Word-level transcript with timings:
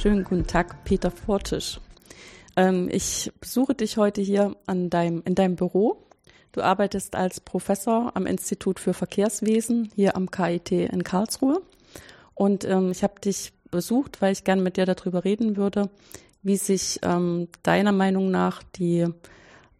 Schönen 0.00 0.24
guten 0.24 0.46
Tag, 0.46 0.82
Peter 0.84 1.10
Fortisch. 1.10 1.78
Ähm, 2.56 2.88
ich 2.90 3.30
besuche 3.38 3.74
dich 3.74 3.98
heute 3.98 4.22
hier 4.22 4.56
deinem, 4.66 5.22
in 5.26 5.34
deinem 5.34 5.56
Büro. 5.56 6.06
Du 6.52 6.62
arbeitest 6.62 7.14
als 7.14 7.38
Professor 7.38 8.10
am 8.14 8.24
Institut 8.24 8.80
für 8.80 8.94
Verkehrswesen 8.94 9.90
hier 9.94 10.16
am 10.16 10.30
KIT 10.30 10.72
in 10.72 11.04
Karlsruhe. 11.04 11.60
Und 12.32 12.64
ähm, 12.64 12.90
ich 12.90 13.02
habe 13.02 13.20
dich 13.20 13.52
besucht, 13.70 14.22
weil 14.22 14.32
ich 14.32 14.44
gerne 14.44 14.62
mit 14.62 14.78
dir 14.78 14.86
darüber 14.86 15.26
reden 15.26 15.58
würde, 15.58 15.90
wie 16.42 16.56
sich 16.56 17.00
ähm, 17.02 17.48
deiner 17.62 17.92
Meinung 17.92 18.30
nach 18.30 18.62
die 18.76 19.06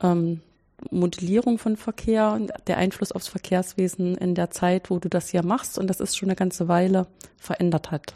ähm, 0.02 0.43
Modellierung 0.91 1.57
von 1.57 1.79
Verkehr, 1.79 2.39
der 2.66 2.77
Einfluss 2.77 3.12
aufs 3.12 3.29
Verkehrswesen 3.29 4.16
in 4.16 4.34
der 4.34 4.50
Zeit, 4.50 4.91
wo 4.91 4.98
du 4.98 5.09
das 5.09 5.30
hier 5.30 5.43
machst, 5.43 5.79
und 5.79 5.87
das 5.87 5.98
ist 5.98 6.18
schon 6.18 6.29
eine 6.29 6.37
ganze 6.37 6.68
Weile, 6.68 7.07
verändert 7.39 7.90
hat 7.90 8.12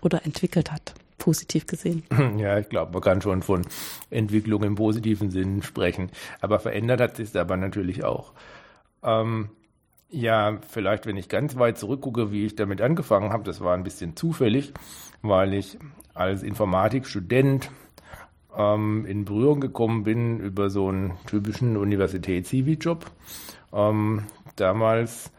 oder 0.00 0.24
entwickelt 0.24 0.72
hat, 0.72 0.94
positiv 1.24 1.66
gesehen. 1.66 2.02
Ja, 2.36 2.58
ich 2.58 2.68
glaube, 2.68 2.92
man 2.92 3.00
kann 3.00 3.22
schon 3.22 3.42
von 3.42 3.62
Entwicklung 4.10 4.62
im 4.62 4.74
positiven 4.74 5.30
Sinn 5.30 5.62
sprechen. 5.62 6.10
Aber 6.42 6.58
verändert 6.58 7.00
hat 7.00 7.16
sich 7.16 7.34
aber 7.34 7.56
natürlich 7.56 8.04
auch. 8.04 8.32
Ähm, 9.02 9.48
ja, 10.10 10.58
vielleicht, 10.68 11.06
wenn 11.06 11.16
ich 11.16 11.30
ganz 11.30 11.56
weit 11.56 11.78
zurückgucke, 11.78 12.30
wie 12.30 12.44
ich 12.44 12.56
damit 12.56 12.82
angefangen 12.82 13.32
habe, 13.32 13.44
das 13.44 13.62
war 13.62 13.74
ein 13.74 13.84
bisschen 13.84 14.16
zufällig, 14.16 14.74
weil 15.22 15.54
ich 15.54 15.78
als 16.12 16.42
Informatikstudent 16.42 17.70
ähm, 18.54 19.06
in 19.06 19.24
Berührung 19.24 19.60
gekommen 19.60 20.04
bin 20.04 20.40
über 20.40 20.68
so 20.68 20.88
einen 20.88 21.14
typischen 21.26 21.78
Universitäts-CV-Job. 21.78 23.06
Ähm, 23.72 24.24
damals 24.56 25.32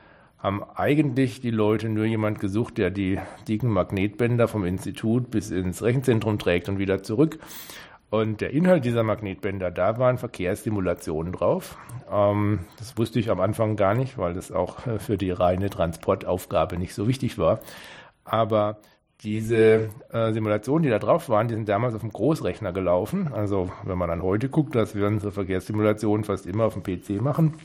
haben 0.45 0.63
eigentlich 0.75 1.41
die 1.41 1.49
Leute 1.49 1.89
nur 1.89 2.05
jemand 2.05 2.39
gesucht, 2.39 2.77
der 2.77 2.91
die 2.91 3.19
dicken 3.47 3.71
Magnetbänder 3.71 4.47
vom 4.47 4.63
Institut 4.63 5.31
bis 5.31 5.49
ins 5.49 5.81
Rechenzentrum 5.81 6.37
trägt 6.37 6.69
und 6.69 6.77
wieder 6.77 7.01
zurück. 7.01 7.39
Und 8.11 8.41
der 8.41 8.51
Inhalt 8.51 8.85
dieser 8.85 9.01
Magnetbänder, 9.01 9.71
da 9.71 9.97
waren 9.97 10.19
Verkehrssimulationen 10.19 11.33
drauf. 11.33 11.79
Ähm, 12.11 12.59
das 12.77 12.95
wusste 12.95 13.19
ich 13.19 13.31
am 13.31 13.41
Anfang 13.41 13.75
gar 13.75 13.95
nicht, 13.95 14.19
weil 14.19 14.35
das 14.35 14.51
auch 14.51 14.81
für 14.99 15.17
die 15.17 15.31
reine 15.31 15.71
Transportaufgabe 15.71 16.77
nicht 16.77 16.93
so 16.93 17.07
wichtig 17.07 17.39
war. 17.39 17.59
Aber 18.23 18.77
diese 19.21 19.89
äh, 20.11 20.31
Simulationen, 20.31 20.83
die 20.83 20.89
da 20.89 20.99
drauf 20.99 21.27
waren, 21.27 21.47
die 21.47 21.55
sind 21.55 21.67
damals 21.67 21.95
auf 21.95 22.01
dem 22.01 22.11
Großrechner 22.11 22.71
gelaufen. 22.71 23.33
Also 23.33 23.71
wenn 23.83 23.97
man 23.97 24.09
dann 24.09 24.21
heute 24.21 24.49
guckt, 24.49 24.75
dass 24.75 24.93
wir 24.93 25.07
unsere 25.07 25.31
Verkehrssimulationen 25.31 26.23
fast 26.23 26.45
immer 26.45 26.65
auf 26.65 26.79
dem 26.79 26.83
PC 26.83 27.19
machen. 27.19 27.55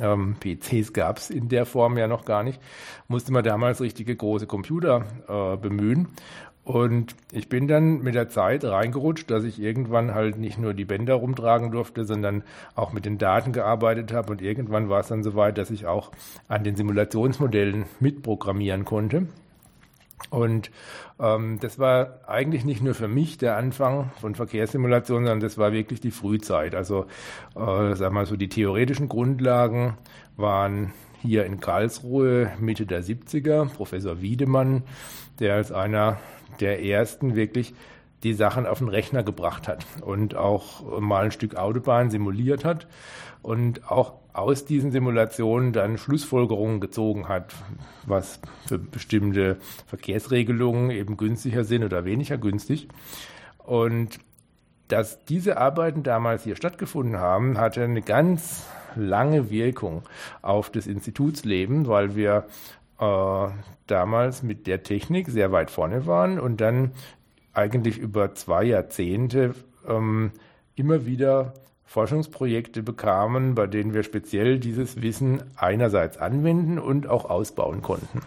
Ähm, 0.00 0.36
PCs 0.40 0.92
gab 0.92 1.18
es 1.18 1.30
in 1.30 1.48
der 1.48 1.66
Form 1.66 1.96
ja 1.98 2.06
noch 2.06 2.24
gar 2.24 2.42
nicht. 2.42 2.60
Musste 3.08 3.32
man 3.32 3.44
damals 3.44 3.80
richtige 3.80 4.14
große 4.14 4.46
Computer 4.46 5.04
äh, 5.28 5.56
bemühen. 5.56 6.08
Und 6.68 7.16
ich 7.32 7.48
bin 7.48 7.66
dann 7.66 8.02
mit 8.02 8.14
der 8.14 8.28
Zeit 8.28 8.62
reingerutscht, 8.62 9.30
dass 9.30 9.44
ich 9.44 9.58
irgendwann 9.58 10.14
halt 10.14 10.36
nicht 10.36 10.58
nur 10.58 10.74
die 10.74 10.84
Bänder 10.84 11.14
rumtragen 11.14 11.70
durfte, 11.70 12.04
sondern 12.04 12.42
auch 12.74 12.92
mit 12.92 13.06
den 13.06 13.16
Daten 13.16 13.52
gearbeitet 13.52 14.12
habe. 14.12 14.32
Und 14.32 14.42
irgendwann 14.42 14.90
war 14.90 15.00
es 15.00 15.08
dann 15.08 15.22
soweit, 15.22 15.56
dass 15.56 15.70
ich 15.70 15.86
auch 15.86 16.12
an 16.46 16.64
den 16.64 16.76
Simulationsmodellen 16.76 17.86
mitprogrammieren 18.00 18.84
konnte. 18.84 19.28
Und 20.30 20.70
ähm, 21.20 21.58
das 21.60 21.78
war 21.78 22.20
eigentlich 22.26 22.64
nicht 22.64 22.82
nur 22.82 22.94
für 22.94 23.08
mich 23.08 23.38
der 23.38 23.56
Anfang 23.56 24.10
von 24.20 24.34
Verkehrssimulation, 24.34 25.24
sondern 25.24 25.40
das 25.40 25.58
war 25.58 25.72
wirklich 25.72 26.00
die 26.00 26.10
Frühzeit. 26.10 26.74
Also, 26.74 27.06
äh, 27.56 27.94
sag 27.94 28.12
mal 28.12 28.26
so, 28.26 28.36
die 28.36 28.48
theoretischen 28.48 29.08
Grundlagen 29.08 29.96
waren 30.36 30.92
hier 31.20 31.46
in 31.46 31.60
Karlsruhe 31.60 32.52
Mitte 32.58 32.86
der 32.86 33.02
70er, 33.02 33.68
Professor 33.72 34.20
Wiedemann, 34.20 34.82
der 35.40 35.54
als 35.54 35.72
einer 35.72 36.18
der 36.60 36.82
ersten 36.84 37.34
wirklich 37.34 37.74
die 38.22 38.34
Sachen 38.34 38.66
auf 38.66 38.78
den 38.78 38.88
Rechner 38.88 39.22
gebracht 39.22 39.68
hat 39.68 39.86
und 40.00 40.34
auch 40.34 41.00
mal 41.00 41.26
ein 41.26 41.30
Stück 41.30 41.56
Autobahn 41.56 42.10
simuliert 42.10 42.64
hat 42.64 42.88
und 43.42 43.90
auch 43.90 44.14
aus 44.32 44.64
diesen 44.64 44.90
Simulationen 44.90 45.72
dann 45.72 45.98
Schlussfolgerungen 45.98 46.80
gezogen 46.80 47.28
hat, 47.28 47.54
was 48.06 48.40
für 48.66 48.78
bestimmte 48.78 49.56
Verkehrsregelungen 49.86 50.90
eben 50.90 51.16
günstiger 51.16 51.64
sind 51.64 51.84
oder 51.84 52.04
weniger 52.04 52.38
günstig. 52.38 52.88
Und 53.58 54.18
dass 54.88 55.24
diese 55.24 55.58
Arbeiten 55.58 56.02
damals 56.02 56.44
hier 56.44 56.56
stattgefunden 56.56 57.18
haben, 57.18 57.58
hatte 57.58 57.82
eine 57.82 58.02
ganz 58.02 58.64
lange 58.96 59.50
Wirkung 59.50 60.02
auf 60.40 60.70
das 60.70 60.86
Institutsleben, 60.86 61.86
weil 61.86 62.16
wir 62.16 62.46
äh, 63.00 63.48
damals 63.86 64.42
mit 64.42 64.66
der 64.66 64.82
Technik 64.82 65.28
sehr 65.28 65.52
weit 65.52 65.70
vorne 65.70 66.06
waren 66.06 66.40
und 66.40 66.60
dann 66.60 66.92
eigentlich 67.58 67.98
über 67.98 68.34
zwei 68.34 68.64
Jahrzehnte 68.64 69.54
ähm, 69.86 70.32
immer 70.76 71.06
wieder 71.06 71.54
Forschungsprojekte 71.88 72.82
bekamen, 72.82 73.54
bei 73.54 73.66
denen 73.66 73.94
wir 73.94 74.02
speziell 74.02 74.58
dieses 74.58 75.00
Wissen 75.00 75.42
einerseits 75.56 76.18
anwenden 76.18 76.78
und 76.78 77.06
auch 77.06 77.24
ausbauen 77.24 77.80
konnten. 77.80 78.20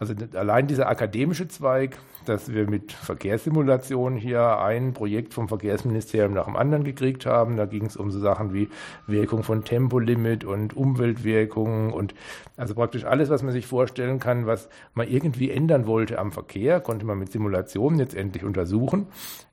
Also 0.00 0.14
allein 0.34 0.66
dieser 0.66 0.88
akademische 0.88 1.46
Zweig, 1.46 1.96
dass 2.24 2.52
wir 2.52 2.68
mit 2.68 2.90
Verkehrssimulation 2.90 4.16
hier 4.16 4.58
ein 4.58 4.94
Projekt 4.94 5.32
vom 5.32 5.46
Verkehrsministerium 5.46 6.34
nach 6.34 6.46
dem 6.46 6.56
anderen 6.56 6.82
gekriegt 6.82 7.24
haben. 7.24 7.56
Da 7.56 7.66
ging 7.66 7.86
es 7.86 7.96
um 7.96 8.10
so 8.10 8.18
Sachen 8.18 8.52
wie 8.52 8.68
Wirkung 9.06 9.44
von 9.44 9.62
Tempolimit 9.62 10.44
und 10.44 10.76
Umweltwirkungen 10.76 11.92
und 11.92 12.14
also 12.56 12.74
praktisch 12.74 13.04
alles, 13.04 13.30
was 13.30 13.44
man 13.44 13.52
sich 13.52 13.66
vorstellen 13.66 14.18
kann, 14.18 14.46
was 14.46 14.68
man 14.94 15.08
irgendwie 15.08 15.52
ändern 15.52 15.86
wollte 15.86 16.18
am 16.18 16.32
Verkehr, 16.32 16.80
konnte 16.80 17.06
man 17.06 17.18
mit 17.20 17.30
Simulationen 17.30 18.00
jetzt 18.00 18.16
endlich 18.16 18.42
untersuchen 18.42 19.06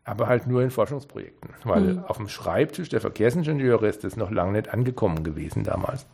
aber 0.04 0.28
halt 0.28 0.48
nur 0.48 0.64
in 0.64 0.72
Forschungsprojekten, 0.72 1.52
weil 1.64 1.82
mhm. 1.82 2.04
auf 2.06 2.18
dem 2.18 2.28
Schreibtisch 2.28 2.90
der 2.90 3.02
Verkehrsingenieure 3.02 3.88
ist 3.88 4.04
das 4.04 4.18
noch 4.18 4.32
lange 4.32 4.54
nicht 4.54 4.74
angekommen 4.74 5.24
gewesen 5.24 5.64
damals. 5.64 6.08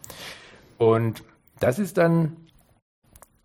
Und 0.78 1.24
das 1.59 1.80
ist 1.80 1.97
dann 1.97 2.36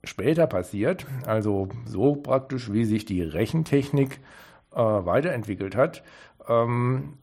später 0.04 0.46
passiert, 0.46 1.06
also 1.26 1.68
so 1.86 2.16
praktisch, 2.16 2.72
wie 2.72 2.84
sich 2.84 3.04
die 3.04 3.22
Rechentechnik 3.22 4.20
äh, 4.72 4.76
weiterentwickelt 4.78 5.76
hat. 5.76 6.02
Ähm, 6.48 7.18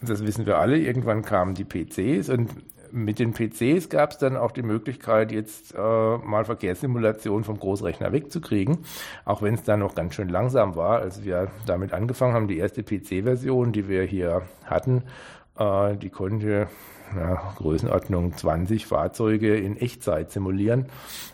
das 0.00 0.24
wissen 0.24 0.46
wir 0.46 0.58
alle, 0.58 0.78
irgendwann 0.78 1.22
kamen 1.22 1.54
die 1.54 1.64
PCs 1.64 2.28
und 2.28 2.50
mit 2.94 3.18
den 3.18 3.32
PCs 3.32 3.88
gab 3.88 4.12
es 4.12 4.18
dann 4.18 4.36
auch 4.36 4.52
die 4.52 4.62
Möglichkeit, 4.62 5.32
jetzt 5.32 5.74
äh, 5.74 5.78
mal 5.78 6.44
Verkehrssimulation 6.44 7.42
vom 7.42 7.58
Großrechner 7.58 8.12
wegzukriegen, 8.12 8.78
auch 9.24 9.42
wenn 9.42 9.54
es 9.54 9.64
da 9.64 9.76
noch 9.76 9.96
ganz 9.96 10.14
schön 10.14 10.28
langsam 10.28 10.76
war, 10.76 11.00
als 11.00 11.24
wir 11.24 11.48
damit 11.66 11.92
angefangen 11.92 12.34
haben. 12.34 12.48
Die 12.48 12.58
erste 12.58 12.84
PC-Version, 12.84 13.72
die 13.72 13.88
wir 13.88 14.04
hier 14.04 14.42
hatten, 14.64 15.02
äh, 15.58 15.96
die 15.96 16.10
konnte 16.10 16.68
ja, 17.16 17.54
Größenordnung 17.56 18.36
20 18.36 18.86
Fahrzeuge 18.86 19.56
in 19.56 19.76
Echtzeit 19.76 20.30
simulieren. 20.30 20.86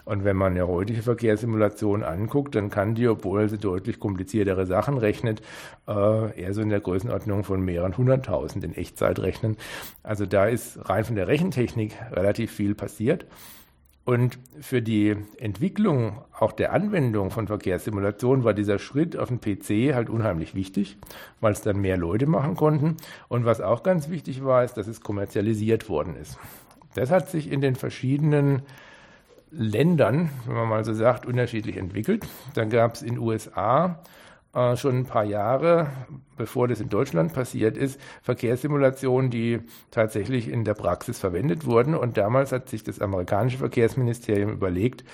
Und 0.05 0.25
wenn 0.25 0.37
man 0.37 0.53
eine 0.53 0.67
heutige 0.67 1.03
Verkehrssimulation 1.03 2.03
anguckt, 2.03 2.55
dann 2.55 2.71
kann 2.71 2.95
die, 2.95 3.09
obwohl 3.09 3.49
sie 3.49 3.59
deutlich 3.59 4.01
kompliziertere 4.01 4.67
Sachen 4.67 4.99
rechnet, 4.99 5.43
äh, 5.89 6.41
eher 6.41 6.55
so 6.55 6.61
in 6.63 6.69
der 6.69 6.81
Größenordnung 6.81 7.45
von 7.45 7.63
mehreren 7.63 7.97
hunderttausend 7.97 8.65
in 8.65 8.75
Echtzeit 8.75 9.19
rechnen. 9.19 9.57
Also 10.03 10.27
da 10.27 10.47
ist 10.47 10.89
rein 10.89 11.05
von 11.05 11.17
der 11.17 11.29
Rechentechnik 11.29 11.97
relativ 12.13 12.53
viel 12.53 12.75
passiert. 12.75 13.27
Und 14.05 14.39
für 14.61 14.83
die 14.83 15.15
Entwicklung 15.39 16.23
auch 16.39 16.53
der 16.53 16.73
Anwendung 16.73 17.31
von 17.31 17.47
Verkehrssimulation 17.47 18.45
war 18.45 18.55
dieser 18.55 18.79
Schritt 18.79 19.17
auf 19.17 19.29
den 19.29 19.41
PC 19.41 19.95
halt 19.95 20.09
unheimlich 20.09 20.55
wichtig, 20.55 20.97
weil 21.41 21.53
es 21.53 21.61
dann 21.61 21.81
mehr 21.81 21.97
Leute 21.97 22.27
machen 22.27 22.57
konnten. 22.57 22.97
Und 23.29 23.45
was 23.45 23.61
auch 23.61 23.83
ganz 23.83 24.09
wichtig 24.09 24.43
war, 24.45 24.65
ist, 24.65 24.75
dass 24.75 24.87
es 24.87 25.03
kommerzialisiert 25.03 25.89
worden 25.89 26.17
ist. 26.17 26.39
Das 26.95 27.11
hat 27.11 27.31
sich 27.31 27.53
in 27.53 27.61
den 27.61 27.77
verschiedenen 27.77 28.63
Ländern, 29.53 30.31
wenn 30.47 30.55
man 30.55 30.69
mal 30.69 30.85
so 30.85 30.95
sagt, 30.95 31.27
unterschiedlich 31.27 31.77
entwickelt. 31.77 32.27
Dann 32.55 32.71
gab 32.71 32.95
es 32.95 33.03
in 33.03 33.15
den 33.15 33.19
USA 33.19 34.01
äh, 34.53 34.77
schon 34.77 34.99
ein 34.99 35.07
paar 35.07 35.25
Jahre, 35.25 35.89
bevor 36.37 36.67
das 36.67 36.81
in 36.81 36.89
Deutschland 36.89 37.33
passiert 37.33 37.77
ist, 37.77 38.01
Verkehrssimulationen, 38.23 39.31
die 39.31 39.61
tatsächlich 39.91 40.49
in 40.49 40.65
der 40.65 40.75
Praxis 40.75 41.21
verwendet 41.21 41.67
wurden. 41.67 41.95
Und 41.95 42.17
damals 42.17 42.51
hat 42.51 42.69
sich 42.69 42.83
das 42.83 43.01
amerikanische 43.01 43.59
Verkehrsministerium 43.59 44.51
überlegt, 44.51 45.05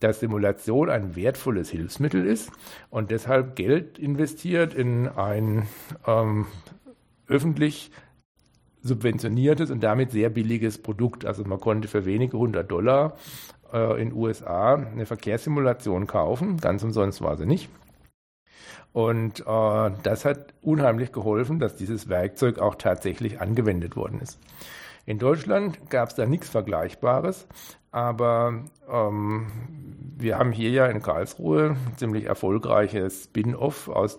dass 0.00 0.20
Simulation 0.20 0.88
ein 0.88 1.14
wertvolles 1.14 1.70
Hilfsmittel 1.70 2.24
ist 2.24 2.50
und 2.90 3.10
deshalb 3.10 3.56
Geld 3.56 3.98
investiert 3.98 4.74
in 4.74 5.08
ein 5.08 5.66
ähm, 6.06 6.46
öffentlich 7.28 7.90
subventioniertes 8.82 9.70
und 9.70 9.82
damit 9.82 10.10
sehr 10.10 10.30
billiges 10.30 10.78
Produkt. 10.78 11.24
Also 11.24 11.44
man 11.44 11.60
konnte 11.60 11.88
für 11.88 12.04
wenige 12.06 12.38
hundert 12.38 12.70
Dollar 12.70 13.16
äh, 13.72 14.00
in 14.00 14.12
USA 14.12 14.74
eine 14.74 15.06
Verkehrssimulation 15.06 16.06
kaufen. 16.06 16.56
Ganz 16.58 16.82
umsonst 16.82 17.20
war 17.20 17.36
sie 17.36 17.46
nicht. 17.46 17.68
Und 18.96 19.40
äh, 19.40 19.90
das 20.04 20.24
hat 20.24 20.54
unheimlich 20.62 21.12
geholfen, 21.12 21.58
dass 21.58 21.76
dieses 21.76 22.08
Werkzeug 22.08 22.58
auch 22.58 22.76
tatsächlich 22.76 23.42
angewendet 23.42 23.94
worden 23.94 24.22
ist. 24.22 24.38
In 25.04 25.18
Deutschland 25.18 25.90
gab 25.90 26.08
es 26.08 26.14
da 26.14 26.24
nichts 26.24 26.48
Vergleichbares, 26.48 27.46
aber 27.92 28.64
ähm, 28.90 29.48
wir 30.16 30.38
haben 30.38 30.50
hier 30.50 30.70
ja 30.70 30.86
in 30.86 31.02
Karlsruhe 31.02 31.72
ein 31.72 31.98
ziemlich 31.98 32.24
erfolgreiches 32.24 33.24
Spin-off 33.24 33.90
aus, 33.90 34.16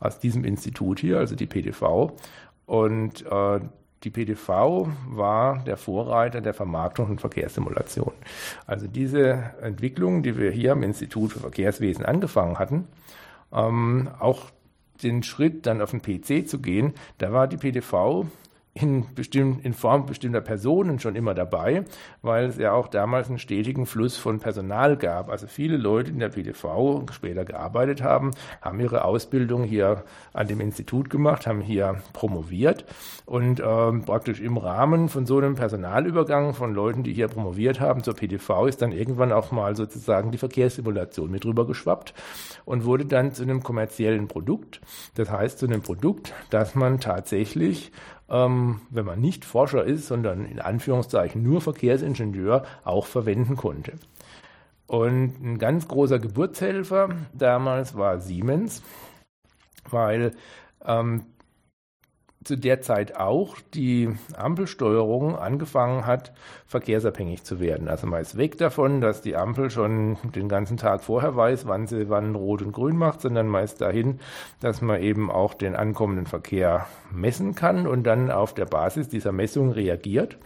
aus 0.00 0.18
diesem 0.18 0.46
Institut 0.46 1.00
hier, 1.00 1.18
also 1.18 1.36
die 1.36 1.46
PDV. 1.46 2.16
Und 2.64 3.26
äh, 3.30 3.60
die 4.02 4.10
PDV 4.10 4.88
war 5.10 5.58
der 5.66 5.76
Vorreiter 5.76 6.40
der 6.40 6.54
Vermarktung 6.54 7.06
von 7.06 7.18
Verkehrssimulation. 7.18 8.14
Also 8.66 8.86
diese 8.86 9.52
Entwicklung, 9.60 10.22
die 10.22 10.38
wir 10.38 10.50
hier 10.50 10.72
am 10.72 10.82
Institut 10.82 11.32
für 11.32 11.40
Verkehrswesen 11.40 12.06
angefangen 12.06 12.58
hatten, 12.58 12.88
ähm, 13.52 14.10
auch 14.18 14.50
den 15.02 15.22
Schritt 15.22 15.66
dann 15.66 15.80
auf 15.80 15.92
den 15.92 16.02
PC 16.02 16.48
zu 16.48 16.60
gehen, 16.60 16.94
da 17.18 17.32
war 17.32 17.48
die 17.48 17.56
PDV 17.56 18.26
in, 18.72 19.14
bestimm, 19.14 19.58
in 19.62 19.74
Form 19.74 20.06
bestimmter 20.06 20.40
Personen 20.40 21.00
schon 21.00 21.16
immer 21.16 21.34
dabei, 21.34 21.84
weil 22.22 22.46
es 22.46 22.56
ja 22.56 22.72
auch 22.72 22.86
damals 22.86 23.28
einen 23.28 23.38
stetigen 23.38 23.84
Fluss 23.84 24.16
von 24.16 24.38
Personal 24.38 24.96
gab. 24.96 25.28
Also 25.28 25.48
viele 25.48 25.76
Leute 25.76 26.10
in 26.10 26.20
der 26.20 26.28
PDV 26.28 27.04
später 27.10 27.44
gearbeitet 27.44 28.02
haben, 28.02 28.30
haben 28.62 28.78
ihre 28.78 29.04
Ausbildung 29.04 29.64
hier 29.64 30.04
an 30.32 30.46
dem 30.46 30.60
Institut 30.60 31.10
gemacht, 31.10 31.48
haben 31.48 31.60
hier 31.60 32.00
promoviert 32.12 32.84
und 33.26 33.60
ähm, 33.64 34.04
praktisch 34.04 34.40
im 34.40 34.56
Rahmen 34.56 35.08
von 35.08 35.26
so 35.26 35.38
einem 35.38 35.56
Personalübergang 35.56 36.54
von 36.54 36.72
Leuten, 36.72 37.02
die 37.02 37.12
hier 37.12 37.26
promoviert 37.26 37.80
haben 37.80 38.04
zur 38.04 38.14
PDV, 38.14 38.66
ist 38.66 38.82
dann 38.82 38.92
irgendwann 38.92 39.32
auch 39.32 39.50
mal 39.50 39.74
sozusagen 39.74 40.30
die 40.30 40.38
Verkehrssimulation 40.38 41.28
mit 41.28 41.44
rüber 41.44 41.66
geschwappt 41.66 42.14
und 42.64 42.84
wurde 42.84 43.04
dann 43.04 43.32
zu 43.32 43.42
einem 43.42 43.64
kommerziellen 43.64 44.28
Produkt. 44.28 44.80
Das 45.16 45.28
heißt 45.28 45.58
zu 45.58 45.66
einem 45.66 45.82
Produkt, 45.82 46.32
das 46.50 46.76
man 46.76 47.00
tatsächlich 47.00 47.90
ähm, 48.30 48.80
wenn 48.90 49.04
man 49.04 49.20
nicht 49.20 49.44
Forscher 49.44 49.84
ist, 49.84 50.06
sondern 50.06 50.44
in 50.44 50.60
Anführungszeichen 50.60 51.42
nur 51.42 51.60
Verkehrsingenieur, 51.60 52.64
auch 52.84 53.06
verwenden 53.06 53.56
konnte. 53.56 53.94
Und 54.86 55.40
ein 55.40 55.58
ganz 55.58 55.86
großer 55.86 56.18
Geburtshelfer 56.18 57.10
damals 57.32 57.96
war 57.96 58.20
Siemens, 58.20 58.82
weil 59.88 60.32
ähm, 60.84 61.26
zu 62.42 62.56
der 62.56 62.80
Zeit 62.80 63.16
auch 63.16 63.56
die 63.74 64.16
Ampelsteuerung 64.34 65.36
angefangen 65.36 66.06
hat, 66.06 66.32
verkehrsabhängig 66.66 67.44
zu 67.44 67.60
werden. 67.60 67.88
Also 67.88 68.06
man 68.06 68.22
ist 68.22 68.38
weg 68.38 68.56
davon, 68.56 69.02
dass 69.02 69.20
die 69.20 69.36
Ampel 69.36 69.70
schon 69.70 70.16
den 70.34 70.48
ganzen 70.48 70.78
Tag 70.78 71.02
vorher 71.02 71.36
weiß, 71.36 71.66
wann 71.66 71.86
sie 71.86 72.08
wann 72.08 72.34
rot 72.34 72.62
und 72.62 72.72
grün 72.72 72.96
macht, 72.96 73.20
sondern 73.20 73.46
meist 73.46 73.82
dahin, 73.82 74.20
dass 74.60 74.80
man 74.80 75.02
eben 75.02 75.30
auch 75.30 75.52
den 75.52 75.76
ankommenden 75.76 76.26
Verkehr 76.26 76.86
messen 77.10 77.54
kann 77.54 77.86
und 77.86 78.04
dann 78.04 78.30
auf 78.30 78.54
der 78.54 78.66
Basis 78.66 79.08
dieser 79.08 79.32
Messung 79.32 79.72
reagiert. 79.72 80.38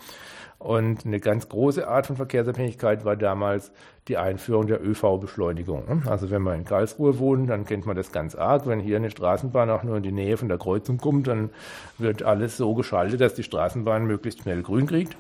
Und 0.64 1.04
eine 1.04 1.20
ganz 1.20 1.50
große 1.50 1.86
Art 1.86 2.06
von 2.06 2.16
Verkehrsabhängigkeit 2.16 3.04
war 3.04 3.16
damals 3.16 3.70
die 4.08 4.16
Einführung 4.16 4.66
der 4.66 4.82
ÖV-Beschleunigung. 4.82 6.06
Also 6.06 6.30
wenn 6.30 6.40
man 6.40 6.60
in 6.60 6.64
Karlsruhe 6.64 7.18
wohnt, 7.18 7.50
dann 7.50 7.66
kennt 7.66 7.84
man 7.84 7.94
das 7.94 8.12
ganz 8.12 8.34
arg. 8.34 8.66
Wenn 8.66 8.80
hier 8.80 8.96
eine 8.96 9.10
Straßenbahn 9.10 9.68
auch 9.68 9.82
nur 9.82 9.98
in 9.98 10.02
die 10.02 10.10
Nähe 10.10 10.38
von 10.38 10.48
der 10.48 10.56
Kreuzung 10.56 10.96
kommt, 10.96 11.26
dann 11.26 11.50
wird 11.98 12.22
alles 12.22 12.56
so 12.56 12.72
geschaltet, 12.72 13.20
dass 13.20 13.34
die 13.34 13.42
Straßenbahn 13.42 14.06
möglichst 14.06 14.40
schnell 14.40 14.62
grün 14.62 14.86
kriegt. 14.86 15.18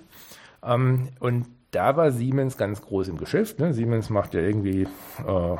Ähm, 0.64 1.08
und 1.20 1.44
da 1.72 1.94
war 1.94 2.10
Siemens 2.10 2.56
ganz 2.56 2.80
groß 2.80 3.08
im 3.08 3.18
Geschäft. 3.18 3.58
Ne? 3.58 3.74
Siemens 3.74 4.08
macht 4.08 4.32
ja 4.32 4.40
irgendwie 4.40 4.84
äh, 5.26 5.56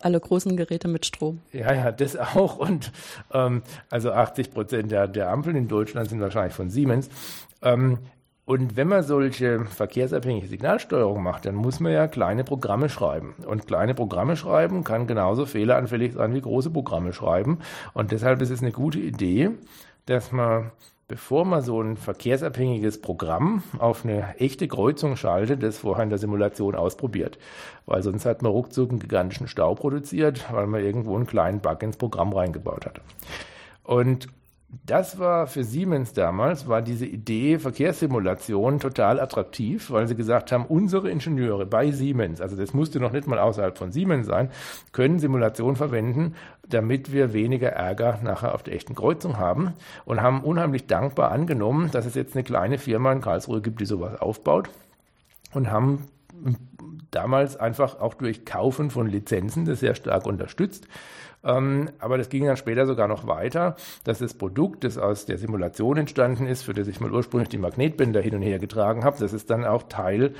alle 0.00 0.20
großen 0.20 0.56
Geräte 0.56 0.86
mit 0.86 1.04
Strom. 1.04 1.40
Ja, 1.52 1.72
ja, 1.72 1.90
das 1.90 2.16
auch. 2.16 2.58
Und 2.58 2.92
ähm, 3.32 3.62
also 3.90 4.12
80 4.12 4.52
Prozent 4.52 4.92
der, 4.92 5.08
der 5.08 5.30
Ampeln 5.30 5.56
in 5.56 5.66
Deutschland 5.66 6.08
sind 6.08 6.20
wahrscheinlich 6.20 6.54
von 6.54 6.70
Siemens. 6.70 7.10
Ähm, 7.60 7.98
und 8.48 8.78
wenn 8.78 8.88
man 8.88 9.02
solche 9.02 9.66
verkehrsabhängige 9.66 10.46
Signalsteuerung 10.46 11.22
macht, 11.22 11.44
dann 11.44 11.54
muss 11.54 11.80
man 11.80 11.92
ja 11.92 12.08
kleine 12.08 12.44
Programme 12.44 12.88
schreiben. 12.88 13.34
Und 13.46 13.66
kleine 13.66 13.94
Programme 13.94 14.36
schreiben 14.36 14.84
kann 14.84 15.06
genauso 15.06 15.44
fehleranfällig 15.44 16.14
sein 16.14 16.32
wie 16.32 16.40
große 16.40 16.70
Programme 16.70 17.12
schreiben. 17.12 17.58
Und 17.92 18.10
deshalb 18.10 18.40
ist 18.40 18.48
es 18.48 18.62
eine 18.62 18.72
gute 18.72 19.00
Idee, 19.00 19.50
dass 20.06 20.32
man, 20.32 20.70
bevor 21.08 21.44
man 21.44 21.60
so 21.60 21.82
ein 21.82 21.98
verkehrsabhängiges 21.98 23.02
Programm 23.02 23.62
auf 23.78 24.06
eine 24.06 24.34
echte 24.38 24.66
Kreuzung 24.66 25.16
schaltet, 25.16 25.62
das 25.62 25.76
vorher 25.76 26.04
in 26.04 26.08
der 26.08 26.18
Simulation 26.18 26.74
ausprobiert. 26.74 27.38
Weil 27.84 28.02
sonst 28.02 28.24
hat 28.24 28.40
man 28.40 28.52
ruckzuck 28.52 28.88
einen 28.88 28.98
gigantischen 28.98 29.46
Stau 29.46 29.74
produziert, 29.74 30.50
weil 30.50 30.66
man 30.66 30.82
irgendwo 30.82 31.16
einen 31.16 31.26
kleinen 31.26 31.60
Bug 31.60 31.82
ins 31.82 31.98
Programm 31.98 32.32
reingebaut 32.32 32.86
hat. 32.86 33.02
Und 33.84 34.28
das 34.70 35.18
war 35.18 35.46
für 35.46 35.64
Siemens 35.64 36.12
damals, 36.12 36.68
war 36.68 36.82
diese 36.82 37.06
Idee 37.06 37.58
Verkehrssimulation 37.58 38.80
total 38.80 39.18
attraktiv, 39.18 39.90
weil 39.90 40.06
sie 40.06 40.14
gesagt 40.14 40.52
haben, 40.52 40.66
unsere 40.66 41.10
Ingenieure 41.10 41.64
bei 41.64 41.90
Siemens, 41.90 42.42
also 42.42 42.54
das 42.54 42.74
musste 42.74 43.00
noch 43.00 43.12
nicht 43.12 43.26
mal 43.26 43.38
außerhalb 43.38 43.78
von 43.78 43.92
Siemens 43.92 44.26
sein, 44.26 44.50
können 44.92 45.20
Simulation 45.20 45.76
verwenden, 45.76 46.34
damit 46.68 47.12
wir 47.12 47.32
weniger 47.32 47.70
Ärger 47.70 48.18
nachher 48.22 48.54
auf 48.54 48.62
der 48.62 48.74
echten 48.74 48.94
Kreuzung 48.94 49.38
haben 49.38 49.72
und 50.04 50.20
haben 50.20 50.42
unheimlich 50.42 50.86
dankbar 50.86 51.30
angenommen, 51.30 51.90
dass 51.90 52.04
es 52.04 52.14
jetzt 52.14 52.36
eine 52.36 52.44
kleine 52.44 52.76
Firma 52.76 53.10
in 53.12 53.22
Karlsruhe 53.22 53.62
gibt, 53.62 53.80
die 53.80 53.86
sowas 53.86 54.20
aufbaut 54.20 54.68
und 55.54 55.70
haben 55.70 56.04
damals 57.10 57.56
einfach 57.56 58.00
auch 58.00 58.14
durch 58.14 58.44
Kaufen 58.44 58.90
von 58.90 59.06
Lizenzen 59.06 59.64
das 59.64 59.80
sehr 59.80 59.94
stark 59.94 60.26
unterstützt 60.26 60.86
ähm, 61.44 61.90
aber 61.98 62.18
das 62.18 62.28
ging 62.28 62.44
dann 62.46 62.56
später 62.56 62.86
sogar 62.86 63.08
noch 63.08 63.26
weiter, 63.26 63.76
dass 64.04 64.18
das 64.18 64.34
Produkt, 64.34 64.84
das 64.84 64.98
aus 64.98 65.26
der 65.26 65.38
Simulation 65.38 65.96
entstanden 65.96 66.46
ist, 66.46 66.62
für 66.62 66.74
das 66.74 66.88
ich 66.88 67.00
mal 67.00 67.12
ursprünglich 67.12 67.48
die 67.48 67.58
Magnetbänder 67.58 68.20
hin 68.20 68.34
und 68.34 68.42
her 68.42 68.58
getragen 68.58 69.04
habe, 69.04 69.18
das 69.18 69.32
ist 69.32 69.50
dann 69.50 69.64
auch 69.64 69.84
Teil 69.84 70.34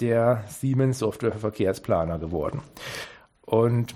der 0.00 0.44
Siemens 0.48 1.00
Software 1.00 1.32
für 1.32 1.38
Verkehrsplaner 1.38 2.18
geworden. 2.18 2.60
Und 3.44 3.94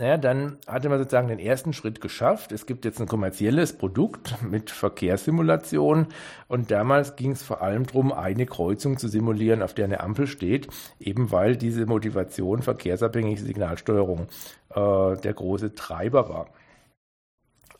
naja, 0.00 0.16
dann 0.16 0.56
hatte 0.66 0.88
man 0.88 0.98
sozusagen 0.98 1.28
den 1.28 1.38
ersten 1.38 1.74
Schritt 1.74 2.00
geschafft. 2.00 2.52
Es 2.52 2.64
gibt 2.64 2.86
jetzt 2.86 3.02
ein 3.02 3.06
kommerzielles 3.06 3.74
Produkt 3.74 4.42
mit 4.42 4.70
Verkehrssimulation 4.70 6.06
und 6.48 6.70
damals 6.70 7.16
ging 7.16 7.32
es 7.32 7.42
vor 7.42 7.60
allem 7.60 7.84
darum, 7.84 8.10
eine 8.10 8.46
Kreuzung 8.46 8.96
zu 8.96 9.08
simulieren, 9.08 9.62
auf 9.62 9.74
der 9.74 9.84
eine 9.84 10.00
Ampel 10.00 10.26
steht, 10.26 10.68
eben 10.98 11.30
weil 11.32 11.54
diese 11.54 11.84
Motivation 11.84 12.62
verkehrsabhängige 12.62 13.42
Signalsteuerung 13.42 14.28
äh, 14.70 15.16
der 15.16 15.34
große 15.34 15.74
Treiber 15.74 16.30
war. 16.30 16.46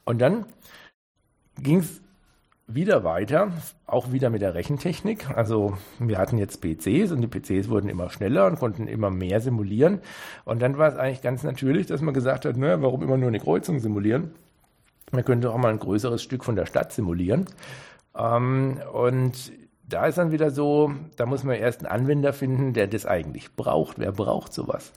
Und 0.05 0.21
dann 0.21 0.45
ging 1.59 1.79
es 1.79 2.03
wieder 2.75 3.05
weiter, 3.05 3.53
auch 3.87 4.13
wieder 4.13 4.31
mit 4.31 4.43
der 4.43 4.55
Rechentechnik. 4.55 5.31
Also 5.31 5.77
wir 5.99 6.19
hatten 6.19 6.39
jetzt 6.39 6.61
PCs 6.61 7.13
und 7.13 7.21
die 7.21 7.29
PCs 7.29 7.69
wurden 7.69 7.89
immer 7.89 8.11
schneller 8.11 8.47
und 8.47 8.59
konnten 8.59 8.87
immer 8.87 9.11
mehr 9.11 9.41
simulieren. 9.41 10.01
Und 10.45 10.63
dann 10.63 10.79
war 10.79 10.89
es 10.89 10.97
eigentlich 10.97 11.23
ganz 11.23 11.43
natürlich, 11.43 11.87
dass 11.87 12.01
man 12.01 12.15
gesagt 12.15 12.45
hat, 12.45 12.57
naja, 12.57 12.81
warum 12.83 13.03
immer 13.03 13.17
nur 13.17 13.29
eine 13.29 13.41
Kreuzung 13.41 13.81
simulieren? 13.81 14.33
Man 15.13 15.25
könnte 15.25 15.51
auch 15.51 15.57
mal 15.57 15.73
ein 15.73 15.79
größeres 15.79 16.23
Stück 16.23 16.45
von 16.45 16.57
der 16.57 16.67
Stadt 16.67 16.93
simulieren. 16.93 17.47
Ähm, 18.17 18.81
und 18.93 19.53
da 19.89 20.07
ist 20.07 20.19
dann 20.19 20.31
wieder 20.31 20.51
so, 20.51 20.93
da 21.17 21.27
muss 21.27 21.43
man 21.43 21.57
erst 21.57 21.85
einen 21.85 21.93
Anwender 21.93 22.33
finden, 22.33 22.73
der 22.73 22.87
das 22.87 23.07
eigentlich 23.07 23.57
braucht. 23.57 23.99
Wer 23.99 24.13
braucht 24.13 24.53
sowas? 24.53 24.93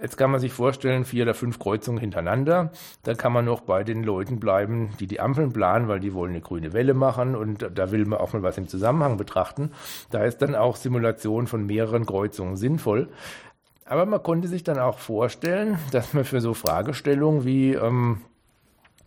Jetzt 0.00 0.16
kann 0.16 0.30
man 0.30 0.40
sich 0.40 0.52
vorstellen, 0.52 1.04
vier 1.04 1.24
oder 1.24 1.34
fünf 1.34 1.58
Kreuzungen 1.58 2.00
hintereinander. 2.00 2.70
Da 3.02 3.14
kann 3.14 3.32
man 3.32 3.44
noch 3.44 3.62
bei 3.62 3.84
den 3.84 4.04
Leuten 4.04 4.38
bleiben, 4.38 4.90
die 5.00 5.06
die 5.06 5.20
Ampeln 5.20 5.52
planen, 5.52 5.88
weil 5.88 6.00
die 6.00 6.14
wollen 6.14 6.30
eine 6.30 6.40
grüne 6.40 6.72
Welle 6.72 6.94
machen 6.94 7.34
und 7.34 7.68
da 7.74 7.90
will 7.90 8.04
man 8.04 8.20
auch 8.20 8.32
mal 8.32 8.42
was 8.42 8.58
im 8.58 8.68
Zusammenhang 8.68 9.16
betrachten. 9.16 9.72
Da 10.10 10.24
ist 10.24 10.38
dann 10.38 10.54
auch 10.54 10.76
Simulation 10.76 11.46
von 11.46 11.66
mehreren 11.66 12.06
Kreuzungen 12.06 12.56
sinnvoll. 12.56 13.08
Aber 13.84 14.04
man 14.06 14.22
konnte 14.22 14.48
sich 14.48 14.64
dann 14.64 14.78
auch 14.78 14.98
vorstellen, 14.98 15.78
dass 15.92 16.12
man 16.12 16.24
für 16.24 16.40
so 16.40 16.54
Fragestellungen 16.54 17.44
wie 17.44 17.72
ähm, 17.72 18.20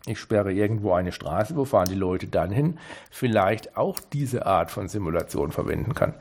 ich 0.06 0.18
sperre 0.18 0.52
irgendwo 0.52 0.92
eine 0.92 1.12
Straße, 1.12 1.54
wo 1.56 1.64
fahren 1.64 1.88
die 1.88 1.94
Leute 1.94 2.26
dann 2.26 2.50
hin, 2.50 2.78
vielleicht 3.10 3.76
auch 3.76 4.00
diese 4.00 4.46
Art 4.46 4.70
von 4.70 4.88
Simulation 4.88 5.52
verwenden 5.52 5.94
kann. 5.94 6.14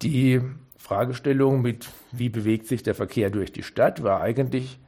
Die 0.00 0.40
Fragestellung 0.78 1.60
mit, 1.60 1.88
wie 2.12 2.28
bewegt 2.28 2.66
sich 2.66 2.82
der 2.82 2.94
Verkehr 2.94 3.30
durch 3.30 3.52
die 3.52 3.62
Stadt, 3.62 4.02
war 4.02 4.20
eigentlich 4.20 4.78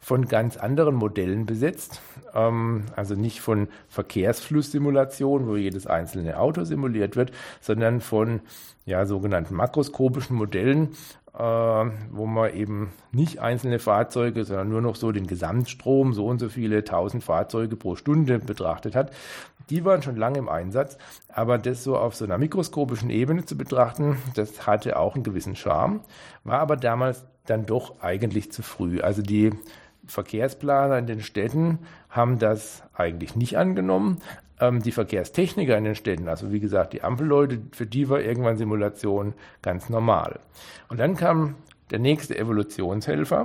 von 0.00 0.28
ganz 0.28 0.56
anderen 0.56 0.94
Modellen 0.94 1.46
besetzt. 1.46 2.02
Ähm, 2.34 2.84
also 2.96 3.14
nicht 3.14 3.40
von 3.40 3.68
Verkehrsflusssimulation, 3.88 5.46
wo 5.46 5.56
jedes 5.56 5.86
einzelne 5.86 6.38
Auto 6.38 6.64
simuliert 6.64 7.16
wird, 7.16 7.32
sondern 7.60 8.00
von 8.00 8.40
ja, 8.84 9.06
sogenannten 9.06 9.54
makroskopischen 9.54 10.36
Modellen, 10.36 10.90
wo 11.36 12.26
man 12.26 12.54
eben 12.54 12.92
nicht 13.10 13.40
einzelne 13.40 13.80
Fahrzeuge, 13.80 14.44
sondern 14.44 14.68
nur 14.68 14.80
noch 14.80 14.94
so 14.94 15.10
den 15.10 15.26
Gesamtstrom, 15.26 16.12
so 16.12 16.26
und 16.26 16.38
so 16.38 16.48
viele 16.48 16.84
tausend 16.84 17.24
Fahrzeuge 17.24 17.74
pro 17.74 17.96
Stunde 17.96 18.38
betrachtet 18.38 18.94
hat. 18.94 19.10
Die 19.68 19.84
waren 19.84 20.02
schon 20.02 20.16
lange 20.16 20.38
im 20.38 20.48
Einsatz, 20.48 20.96
aber 21.28 21.58
das 21.58 21.82
so 21.82 21.96
auf 21.96 22.14
so 22.14 22.24
einer 22.24 22.38
mikroskopischen 22.38 23.10
Ebene 23.10 23.44
zu 23.44 23.56
betrachten, 23.56 24.16
das 24.34 24.66
hatte 24.66 24.96
auch 24.96 25.14
einen 25.16 25.24
gewissen 25.24 25.56
Charme, 25.56 26.00
war 26.44 26.60
aber 26.60 26.76
damals 26.76 27.24
dann 27.46 27.66
doch 27.66 28.00
eigentlich 28.00 28.52
zu 28.52 28.62
früh. 28.62 29.00
Also 29.00 29.20
die 29.20 29.50
Verkehrsplaner 30.06 30.98
in 30.98 31.06
den 31.06 31.20
Städten 31.20 31.80
haben 32.10 32.38
das 32.38 32.82
eigentlich 32.94 33.34
nicht 33.34 33.58
angenommen, 33.58 34.18
ähm, 34.60 34.82
die 34.82 34.92
Verkehrstechniker 34.92 35.76
in 35.76 35.84
den 35.84 35.94
Städten, 35.94 36.28
also 36.28 36.52
wie 36.52 36.60
gesagt, 36.60 36.92
die 36.92 37.02
Ampelleute, 37.02 37.60
für 37.72 37.86
die 37.86 38.08
war 38.08 38.20
irgendwann 38.20 38.56
Simulation 38.56 39.34
ganz 39.62 39.88
normal. 39.88 40.40
Und 40.88 41.00
dann 41.00 41.16
kam 41.16 41.56
der 41.90 41.98
nächste 41.98 42.38
Evolutionshelfer, 42.38 43.44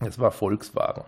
das 0.00 0.18
war 0.18 0.32
Volkswagen. 0.32 1.04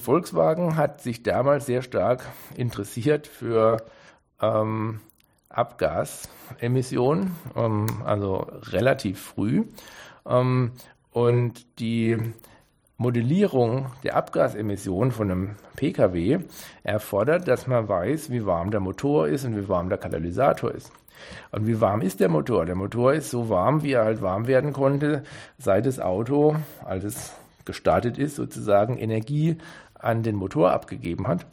Volkswagen 0.00 0.76
hat 0.76 1.00
sich 1.00 1.22
damals 1.22 1.66
sehr 1.66 1.82
stark 1.82 2.26
interessiert 2.56 3.26
für 3.26 3.78
ähm, 4.40 5.00
Abgasemissionen, 5.48 7.36
ähm, 7.56 7.86
also 8.04 8.46
relativ 8.70 9.20
früh. 9.20 9.64
Ähm, 10.26 10.72
und 11.12 11.78
die 11.78 12.18
Modellierung 13.02 13.86
der 14.04 14.16
Abgasemissionen 14.16 15.10
von 15.10 15.30
einem 15.30 15.50
Pkw 15.74 16.38
erfordert, 16.84 17.48
dass 17.48 17.66
man 17.66 17.88
weiß, 17.88 18.30
wie 18.30 18.46
warm 18.46 18.70
der 18.70 18.78
Motor 18.78 19.26
ist 19.26 19.44
und 19.44 19.56
wie 19.56 19.68
warm 19.68 19.88
der 19.88 19.98
Katalysator 19.98 20.70
ist. 20.72 20.92
Und 21.50 21.66
wie 21.66 21.80
warm 21.80 22.00
ist 22.00 22.20
der 22.20 22.28
Motor? 22.28 22.64
Der 22.64 22.76
Motor 22.76 23.14
ist 23.14 23.30
so 23.30 23.48
warm, 23.48 23.82
wie 23.82 23.92
er 23.92 24.04
halt 24.04 24.22
warm 24.22 24.46
werden 24.46 24.72
konnte, 24.72 25.24
seit 25.58 25.86
das 25.86 25.98
Auto, 25.98 26.56
als 26.84 27.02
es 27.04 27.32
gestartet 27.64 28.18
ist, 28.18 28.36
sozusagen 28.36 28.96
Energie 28.96 29.58
an 29.94 30.22
den 30.22 30.36
Motor 30.36 30.70
abgegeben 30.70 31.26
hat. 31.26 31.44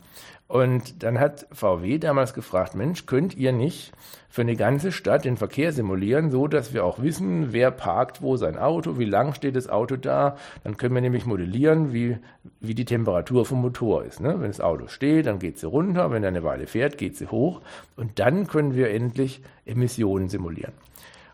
Und 0.49 1.03
dann 1.03 1.19
hat 1.19 1.45
VW 1.51 1.99
damals 1.99 2.33
gefragt, 2.33 2.73
Mensch, 2.73 3.05
könnt 3.05 3.37
ihr 3.37 3.51
nicht 3.51 3.91
für 4.29 4.41
eine 4.41 4.55
ganze 4.55 4.91
Stadt 4.91 5.23
den 5.23 5.37
Verkehr 5.37 5.71
simulieren, 5.71 6.31
so 6.31 6.47
dass 6.47 6.73
wir 6.73 6.85
auch 6.85 7.03
wissen, 7.03 7.53
wer 7.53 7.69
parkt 7.69 8.23
wo 8.23 8.35
sein 8.35 8.57
Auto, 8.57 8.97
wie 8.97 9.05
lang 9.05 9.35
steht 9.35 9.55
das 9.55 9.69
Auto 9.69 9.95
da. 9.95 10.37
Dann 10.63 10.75
können 10.75 10.95
wir 10.95 11.01
nämlich 11.01 11.27
modellieren, 11.27 11.93
wie, 11.93 12.17
wie 12.61 12.73
die 12.73 12.85
Temperatur 12.85 13.45
vom 13.45 13.61
Motor 13.61 14.03
ist. 14.05 14.21
Ne? 14.21 14.41
Wenn 14.41 14.47
das 14.47 14.59
Auto 14.59 14.87
steht, 14.87 15.27
dann 15.27 15.37
geht 15.37 15.59
sie 15.59 15.67
runter, 15.67 16.09
wenn 16.09 16.23
er 16.23 16.29
eine 16.29 16.43
Weile 16.43 16.65
fährt, 16.65 16.97
geht 16.97 17.15
sie 17.15 17.27
hoch. 17.27 17.61
Und 17.95 18.17
dann 18.17 18.47
können 18.47 18.73
wir 18.73 18.89
endlich 18.89 19.43
Emissionen 19.65 20.29
simulieren. 20.29 20.73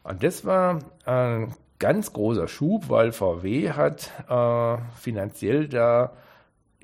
Und 0.03 0.23
das 0.23 0.43
war 0.43 0.79
ein 1.05 1.53
ganz 1.79 2.11
großer 2.11 2.49
Schub, 2.49 2.89
weil 2.89 3.13
VW 3.13 3.71
hat 3.71 4.11
äh, 4.27 4.77
finanziell 4.99 5.69
da 5.69 6.11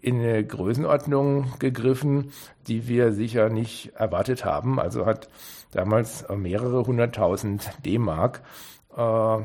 in 0.01 0.19
eine 0.19 0.43
Größenordnung 0.43 1.53
gegriffen, 1.59 2.31
die 2.67 2.87
wir 2.87 3.11
sicher 3.11 3.49
nicht 3.49 3.93
erwartet 3.95 4.45
haben. 4.45 4.79
Also 4.79 5.05
hat 5.05 5.29
damals 5.71 6.25
mehrere 6.29 6.85
hunderttausend 6.85 7.69
D-Mark 7.85 8.41
äh, 8.97 9.37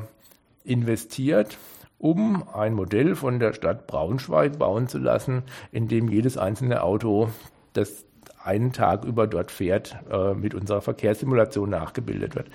investiert, 0.63 1.57
um 1.99 2.43
ein 2.53 2.73
Modell 2.73 3.15
von 3.15 3.39
der 3.39 3.53
Stadt 3.53 3.87
Braunschweig 3.87 4.57
bauen 4.57 4.87
zu 4.87 4.97
lassen, 4.97 5.43
in 5.71 5.87
dem 5.87 6.09
jedes 6.09 6.37
einzelne 6.37 6.83
Auto, 6.83 7.29
das 7.73 8.05
einen 8.47 8.73
Tag 8.73 9.05
über 9.05 9.27
dort 9.27 9.51
fährt, 9.51 9.95
äh, 10.11 10.33
mit 10.33 10.55
unserer 10.55 10.81
Verkehrssimulation 10.81 11.69
nachgebildet 11.69 12.35
wird. 12.35 12.47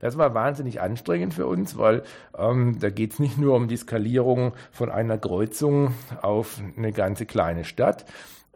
Das 0.00 0.18
war 0.18 0.34
wahnsinnig 0.34 0.80
anstrengend 0.80 1.34
für 1.34 1.46
uns, 1.46 1.78
weil 1.78 2.02
ähm, 2.36 2.78
da 2.80 2.90
geht 2.90 3.12
es 3.12 3.18
nicht 3.18 3.38
nur 3.38 3.54
um 3.54 3.68
die 3.68 3.76
Skalierung 3.76 4.52
von 4.70 4.90
einer 4.90 5.18
Kreuzung 5.18 5.94
auf 6.22 6.60
eine 6.76 6.92
ganze 6.92 7.26
kleine 7.26 7.64
Stadt, 7.64 8.04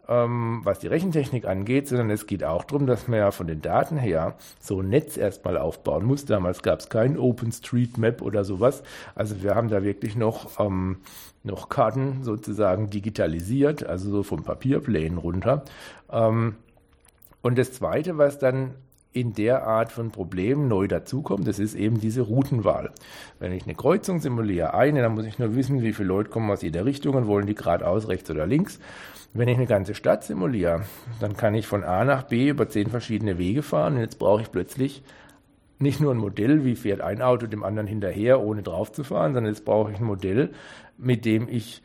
ähm, 0.07 0.61
was 0.63 0.79
die 0.79 0.87
Rechentechnik 0.87 1.45
angeht, 1.45 1.87
sondern 1.87 2.09
es 2.09 2.27
geht 2.27 2.43
auch 2.43 2.63
darum, 2.63 2.85
dass 2.85 3.07
man 3.07 3.19
ja 3.19 3.31
von 3.31 3.47
den 3.47 3.61
Daten 3.61 3.97
her 3.97 4.35
so 4.59 4.81
ein 4.81 4.89
Netz 4.89 5.17
erstmal 5.17 5.57
aufbauen 5.57 6.05
muss. 6.05 6.25
Damals 6.25 6.61
gab 6.61 6.79
es 6.79 6.89
kein 6.89 7.17
OpenStreetMap 7.17 8.21
oder 8.21 8.43
sowas. 8.43 8.83
Also 9.15 9.41
wir 9.41 9.55
haben 9.55 9.69
da 9.69 9.83
wirklich 9.83 10.15
noch, 10.15 10.59
ähm, 10.59 10.97
noch 11.43 11.69
Karten 11.69 12.23
sozusagen 12.23 12.89
digitalisiert, 12.89 13.83
also 13.85 14.11
so 14.11 14.23
vom 14.23 14.43
Papierplänen 14.43 15.17
runter. 15.17 15.63
Ähm, 16.11 16.55
und 17.41 17.57
das 17.57 17.73
Zweite, 17.73 18.17
was 18.17 18.39
dann 18.39 18.75
in 19.13 19.33
der 19.33 19.67
Art 19.67 19.91
von 19.91 20.11
Problem 20.11 20.67
neu 20.67 20.87
dazukommt, 20.87 21.47
das 21.47 21.59
ist 21.59 21.75
eben 21.75 21.99
diese 21.99 22.21
Routenwahl. 22.21 22.91
Wenn 23.39 23.51
ich 23.51 23.63
eine 23.63 23.75
Kreuzung 23.75 24.19
simuliere, 24.19 24.73
eine, 24.73 25.01
dann 25.01 25.15
muss 25.15 25.25
ich 25.25 25.37
nur 25.37 25.53
wissen, 25.55 25.81
wie 25.81 25.91
viele 25.91 26.07
Leute 26.07 26.29
kommen 26.29 26.49
aus 26.49 26.61
jeder 26.61 26.85
Richtung 26.85 27.15
und 27.15 27.27
wollen 27.27 27.45
die 27.45 27.55
geradeaus, 27.55 28.07
rechts 28.07 28.31
oder 28.31 28.47
links. 28.47 28.79
Wenn 29.33 29.49
ich 29.49 29.57
eine 29.57 29.65
ganze 29.65 29.95
Stadt 29.95 30.23
simuliere, 30.23 30.83
dann 31.19 31.35
kann 31.35 31.55
ich 31.55 31.67
von 31.67 31.83
A 31.83 32.05
nach 32.05 32.23
B 32.23 32.49
über 32.49 32.69
zehn 32.69 32.89
verschiedene 32.89 33.37
Wege 33.37 33.63
fahren 33.63 33.95
und 33.95 34.01
jetzt 34.01 34.19
brauche 34.19 34.41
ich 34.41 34.51
plötzlich 34.51 35.03
nicht 35.79 35.99
nur 35.99 36.13
ein 36.13 36.17
Modell, 36.17 36.63
wie 36.63 36.75
fährt 36.75 37.01
ein 37.01 37.21
Auto 37.21 37.47
dem 37.47 37.63
anderen 37.63 37.87
hinterher, 37.87 38.41
ohne 38.41 38.61
drauf 38.61 38.91
zu 38.91 39.03
fahren, 39.03 39.33
sondern 39.33 39.51
jetzt 39.51 39.65
brauche 39.65 39.91
ich 39.91 39.97
ein 39.97 40.05
Modell, 40.05 40.51
mit 40.97 41.25
dem 41.25 41.49
ich 41.49 41.81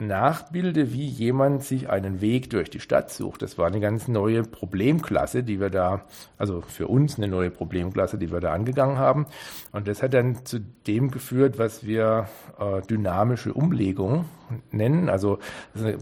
nachbilde, 0.00 0.92
wie 0.92 1.06
jemand 1.06 1.62
sich 1.62 1.88
einen 1.88 2.20
Weg 2.20 2.50
durch 2.50 2.70
die 2.70 2.80
Stadt 2.80 3.10
sucht. 3.10 3.42
Das 3.42 3.58
war 3.58 3.66
eine 3.66 3.80
ganz 3.80 4.08
neue 4.08 4.42
Problemklasse, 4.42 5.42
die 5.42 5.60
wir 5.60 5.70
da, 5.70 6.02
also 6.38 6.60
für 6.62 6.88
uns 6.88 7.18
eine 7.18 7.28
neue 7.28 7.50
Problemklasse, 7.50 8.18
die 8.18 8.32
wir 8.32 8.40
da 8.40 8.52
angegangen 8.52 8.98
haben. 8.98 9.26
Und 9.72 9.88
das 9.88 10.02
hat 10.02 10.14
dann 10.14 10.44
zu 10.44 10.60
dem 10.86 11.10
geführt, 11.10 11.58
was 11.58 11.86
wir 11.86 12.28
äh, 12.58 12.82
dynamische 12.82 13.52
Umlegung 13.52 14.24
nennen. 14.70 15.08
Also 15.08 15.38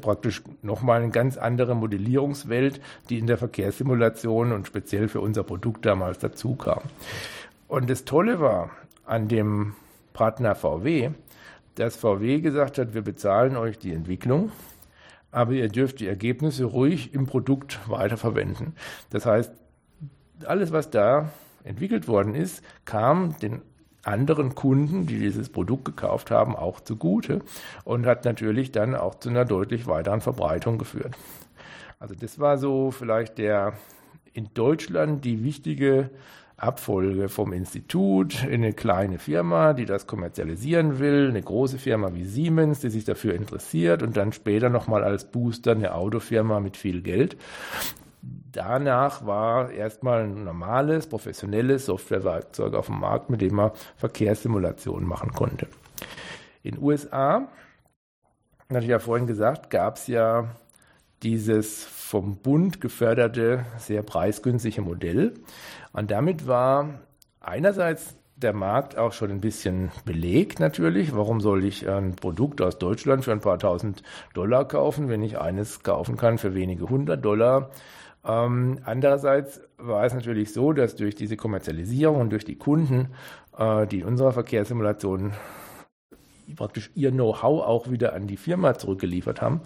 praktisch 0.01 0.43
nochmal 0.63 1.03
eine 1.03 1.11
ganz 1.11 1.37
andere 1.37 1.75
Modellierungswelt, 1.75 2.81
die 3.11 3.19
in 3.19 3.27
der 3.27 3.39
Verkehrssimulation 3.39 4.53
und 4.53 4.67
speziell 4.67 5.09
für 5.09 5.21
unser 5.21 5.43
Produkt 5.43 5.85
damals 5.85 6.19
dazu 6.19 6.55
kam. 6.55 6.81
Und 7.67 7.91
das 7.91 8.05
Tolle 8.05 8.41
war 8.41 8.71
an 9.05 9.29
dem 9.29 9.75
Partner 10.13 10.55
VW, 10.55 11.11
dass 11.79 11.97
VW 11.97 12.41
gesagt 12.41 12.79
hat, 12.79 12.95
wir 12.95 13.03
bezahlen 13.03 13.57
euch 13.57 13.79
die 13.79 13.93
Entwicklung, 13.93 14.51
aber 15.31 15.53
ihr 15.53 15.69
dürft 15.69 16.01
die 16.01 16.09
Ergebnisse 16.09 16.65
ruhig 16.65 17.15
im 17.15 17.27
Produkt 17.27 17.79
weiterverwenden. 17.89 18.75
Das 19.11 19.27
heißt, 19.27 19.53
alles, 20.45 20.73
was 20.73 20.91
da 20.91 21.31
entwickelt 21.65 22.09
worden 22.09 22.35
ist, 22.35 22.63
kam 22.85 23.39
den 23.39 23.63
anderen 24.03 24.55
Kunden, 24.55 25.07
die 25.07 25.19
dieses 25.19 25.51
Produkt 25.51 25.85
gekauft 25.85 26.31
haben, 26.31 26.57
auch 26.57 26.81
zugute 26.81 27.43
und 27.85 28.07
hat 28.07 28.25
natürlich 28.25 28.73
dann 28.73 28.95
auch 28.95 29.17
zu 29.17 29.29
einer 29.29 29.45
deutlich 29.45 29.87
weiteren 29.87 30.21
Verbreitung 30.21 30.79
geführt. 30.79 31.15
Also 31.99 32.15
das 32.15 32.39
war 32.39 32.59
so 32.59 32.91
vielleicht 32.91 33.39
der 33.39 33.75
in 34.33 34.49
Deutschland 34.55 35.25
die 35.25 35.45
wichtige 35.45 36.11
Abfolge 36.59 37.29
vom 37.29 37.53
Institut 37.53 38.43
in 38.43 38.65
eine 38.65 38.73
kleine 38.73 39.19
Firma, 39.19 39.73
die 39.73 39.87
das 39.87 40.09
kommerzialisieren 40.09 40.99
will, 40.99 41.29
eine 41.29 41.41
große 41.41 41.79
Firma 41.79 42.13
wie 42.15 42.25
Siemens, 42.25 42.81
die 42.81 42.91
sich 42.91 43.05
dafür 43.05 43.35
interessiert 43.35 44.03
und 44.03 44.17
dann 44.17 44.33
später 44.33 44.69
nochmal 44.69 45.05
als 45.05 45.31
Booster 45.31 45.73
eine 45.73 45.95
Autofirma 45.95 46.59
mit 46.59 46.77
viel 46.77 47.01
Geld. 47.01 47.37
Danach 48.51 49.25
war 49.25 49.71
erstmal 49.71 50.25
ein 50.25 50.43
normales, 50.43 51.07
professionelles 51.07 51.87
Softwarewerkzeug 51.87 52.75
auf 52.75 52.87
dem 52.87 52.99
Markt, 52.99 53.31
mit 53.31 53.41
dem 53.41 53.55
man 53.55 53.71
Verkehrssimulationen 53.97 55.09
machen 55.09 55.33
konnte. 55.33 55.69
In 56.65 56.75
den 56.75 56.83
USA, 56.83 57.49
hatte 58.69 58.83
ich 58.83 58.91
ja 58.91 58.99
vorhin 58.99 59.29
gesagt, 59.29 59.71
gab 59.71 59.97
es 59.97 60.09
ja 60.09 60.57
dieses 61.23 61.85
vom 61.85 62.37
Bund 62.37 62.81
geförderte, 62.81 63.67
sehr 63.79 64.03
preisgünstige 64.03 64.83
Modell. 64.83 65.35
Und 65.93 66.11
damit 66.11 66.47
war 66.47 67.01
einerseits 67.41 68.17
der 68.37 68.53
Markt 68.53 68.97
auch 68.97 69.13
schon 69.13 69.31
ein 69.31 69.41
bisschen 69.41 69.91
belegt 70.05 70.61
natürlich. 70.61 71.15
Warum 71.15 71.41
soll 71.41 71.65
ich 71.65 71.89
ein 71.89 72.15
Produkt 72.15 72.63
aus 72.63 72.79
Deutschland 72.79 73.25
für 73.25 73.33
ein 73.33 73.41
paar 73.41 73.59
tausend 73.59 74.03
Dollar 74.33 74.67
kaufen, 74.67 75.09
wenn 75.09 75.23
ich 75.23 75.39
eines 75.41 75.83
kaufen 75.83 76.17
kann 76.17 76.39
für 76.39 76.55
wenige 76.55 76.89
hundert 76.89 77.25
Dollar? 77.25 77.71
Ähm, 78.25 78.79
andererseits 78.85 79.61
war 79.77 80.05
es 80.05 80.15
natürlich 80.15 80.53
so, 80.53 80.73
dass 80.73 80.95
durch 80.95 81.15
diese 81.15 81.37
Kommerzialisierung 81.37 82.21
und 82.21 82.31
durch 82.31 82.45
die 82.45 82.57
Kunden, 82.57 83.09
äh, 83.57 83.87
die 83.87 84.01
in 84.01 84.07
unserer 84.07 84.33
Verkehrssimulation 84.33 85.33
praktisch 86.57 86.91
ihr 86.95 87.11
Know-how 87.11 87.63
auch 87.63 87.91
wieder 87.91 88.15
an 88.15 88.27
die 88.27 88.37
Firma 88.37 88.75
zurückgeliefert 88.75 89.43
haben, 89.43 89.61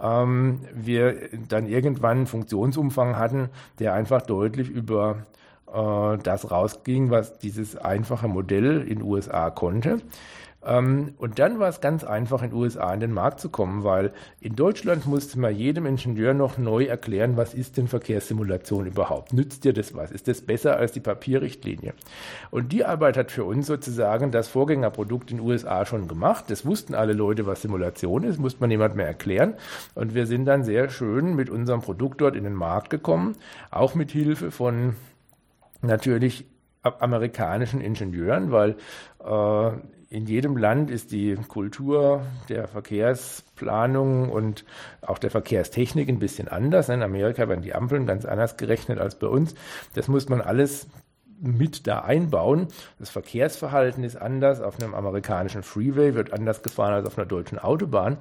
ähm, 0.00 0.60
wir 0.74 1.28
dann 1.48 1.66
irgendwann 1.66 2.18
einen 2.18 2.26
Funktionsumfang 2.26 3.16
hatten, 3.16 3.48
der 3.78 3.94
einfach 3.94 4.22
deutlich 4.22 4.68
über 4.68 5.26
äh, 5.72 6.18
das 6.18 6.50
rausging, 6.50 7.10
was 7.10 7.38
dieses 7.38 7.76
einfache 7.76 8.28
Modell 8.28 8.82
in 8.82 9.02
USA 9.02 9.50
konnte. 9.50 9.98
Ähm, 10.66 11.14
und 11.18 11.38
dann 11.38 11.58
war 11.58 11.68
es 11.68 11.80
ganz 11.80 12.02
einfach, 12.04 12.42
in 12.42 12.50
den 12.50 12.58
USA 12.58 12.92
in 12.92 13.00
den 13.00 13.12
Markt 13.12 13.40
zu 13.40 13.48
kommen, 13.48 13.84
weil 13.84 14.12
in 14.40 14.56
Deutschland 14.56 15.06
musste 15.06 15.38
man 15.38 15.54
jedem 15.54 15.86
Ingenieur 15.86 16.34
noch 16.34 16.58
neu 16.58 16.84
erklären, 16.84 17.36
was 17.36 17.54
ist 17.54 17.76
denn 17.76 17.86
Verkehrssimulation 17.88 18.86
überhaupt? 18.86 19.32
Nützt 19.32 19.64
dir 19.64 19.72
das 19.72 19.94
was? 19.94 20.10
Ist 20.10 20.28
das 20.28 20.40
besser 20.40 20.76
als 20.76 20.92
die 20.92 21.00
Papierrichtlinie? 21.00 21.94
Und 22.50 22.72
die 22.72 22.84
Arbeit 22.84 23.16
hat 23.16 23.30
für 23.30 23.44
uns 23.44 23.66
sozusagen 23.66 24.32
das 24.32 24.48
Vorgängerprodukt 24.48 25.30
in 25.30 25.38
den 25.38 25.46
USA 25.46 25.86
schon 25.86 26.08
gemacht. 26.08 26.46
Das 26.48 26.66
wussten 26.66 26.94
alle 26.94 27.12
Leute, 27.12 27.46
was 27.46 27.62
Simulation 27.62 28.24
ist, 28.24 28.40
musste 28.40 28.60
man 28.60 28.68
niemand 28.68 28.96
mehr 28.96 29.06
erklären. 29.06 29.54
Und 29.94 30.14
wir 30.14 30.26
sind 30.26 30.46
dann 30.46 30.64
sehr 30.64 30.88
schön 30.88 31.36
mit 31.36 31.48
unserem 31.48 31.80
Produkt 31.80 32.20
dort 32.20 32.34
in 32.34 32.44
den 32.44 32.54
Markt 32.54 32.90
gekommen, 32.90 33.36
auch 33.70 33.94
mit 33.94 34.10
Hilfe 34.10 34.50
von 34.50 34.96
natürlich 35.82 36.46
amerikanischen 36.82 37.80
Ingenieuren, 37.80 38.52
weil 38.52 38.76
äh, 39.24 39.70
in 40.08 40.26
jedem 40.26 40.56
Land 40.56 40.90
ist 40.90 41.10
die 41.10 41.34
Kultur 41.34 42.24
der 42.48 42.68
Verkehrsplanung 42.68 44.30
und 44.30 44.64
auch 45.02 45.18
der 45.18 45.30
Verkehrstechnik 45.30 46.08
ein 46.08 46.20
bisschen 46.20 46.48
anders. 46.48 46.88
In 46.88 47.02
Amerika 47.02 47.48
werden 47.48 47.62
die 47.62 47.74
Ampeln 47.74 48.06
ganz 48.06 48.24
anders 48.24 48.56
gerechnet 48.56 49.00
als 49.00 49.18
bei 49.18 49.26
uns. 49.26 49.54
Das 49.94 50.06
muss 50.06 50.28
man 50.28 50.40
alles 50.40 50.86
mit 51.40 51.86
da 51.86 52.00
einbauen. 52.00 52.68
Das 52.98 53.10
Verkehrsverhalten 53.10 54.04
ist 54.04 54.16
anders. 54.16 54.60
Auf 54.60 54.80
einem 54.80 54.94
amerikanischen 54.94 55.62
Freeway 55.62 56.14
wird 56.14 56.32
anders 56.32 56.62
gefahren 56.62 56.94
als 56.94 57.06
auf 57.06 57.18
einer 57.18 57.26
deutschen 57.26 57.58
Autobahn. 57.58 58.18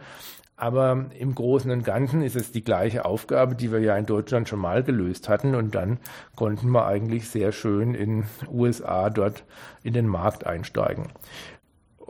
Aber 0.58 1.08
im 1.20 1.36
Großen 1.36 1.70
und 1.70 1.84
Ganzen 1.84 2.22
ist 2.22 2.38
es 2.38 2.54
die 2.54 2.64
gleiche 2.64 3.04
Aufgabe, 3.04 3.56
die 3.56 3.74
wir 3.74 3.80
ja 3.80 3.98
in 3.98 4.06
Deutschland 4.06 4.48
schon 4.48 4.60
mal 4.60 4.84
gelöst 4.84 5.28
hatten. 5.28 5.54
Und 5.54 5.76
dann 5.76 6.00
konnten 6.36 6.70
wir 6.70 6.86
eigentlich 6.86 7.30
sehr 7.30 7.52
schön 7.52 7.94
in 7.94 8.24
USA 8.50 9.10
dort 9.10 9.44
in 9.84 9.94
den 9.94 10.08
Markt 10.08 10.48
einsteigen. 10.48 11.08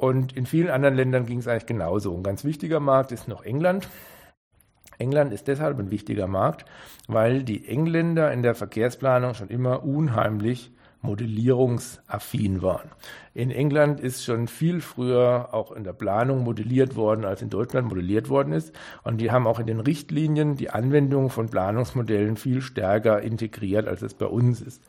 Und 0.05 0.37
in 0.37 0.45
vielen 0.45 0.69
anderen 0.69 0.93
Ländern 0.93 1.25
ging 1.25 1.39
es 1.39 1.47
eigentlich 1.47 1.65
genauso. 1.65 2.15
Ein 2.15 2.21
ganz 2.21 2.43
wichtiger 2.43 2.79
Markt 2.79 3.11
ist 3.11 3.27
noch 3.27 3.43
England. 3.43 3.89
England 4.99 5.33
ist 5.33 5.47
deshalb 5.47 5.79
ein 5.79 5.89
wichtiger 5.89 6.27
Markt, 6.27 6.65
weil 7.07 7.41
die 7.41 7.67
Engländer 7.67 8.31
in 8.31 8.43
der 8.43 8.53
Verkehrsplanung 8.53 9.33
schon 9.33 9.47
immer 9.47 9.83
unheimlich 9.83 10.71
modellierungsaffin 11.01 12.61
waren. 12.61 12.91
In 13.33 13.49
England 13.49 13.99
ist 13.99 14.23
schon 14.23 14.47
viel 14.47 14.79
früher 14.79 15.49
auch 15.53 15.71
in 15.71 15.83
der 15.83 15.93
Planung 15.93 16.43
modelliert 16.43 16.95
worden, 16.95 17.25
als 17.25 17.41
in 17.41 17.49
Deutschland 17.49 17.87
modelliert 17.87 18.29
worden 18.29 18.53
ist. 18.53 18.73
Und 19.03 19.19
die 19.19 19.31
haben 19.31 19.47
auch 19.47 19.59
in 19.59 19.65
den 19.65 19.79
Richtlinien 19.79 20.55
die 20.55 20.69
Anwendung 20.69 21.31
von 21.31 21.49
Planungsmodellen 21.49 22.37
viel 22.37 22.61
stärker 22.61 23.21
integriert, 23.23 23.87
als 23.87 24.03
es 24.03 24.13
bei 24.13 24.27
uns 24.27 24.61
ist. 24.61 24.83